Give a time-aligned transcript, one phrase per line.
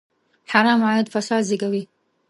[0.51, 1.83] حرام عاید فساد زېږوي.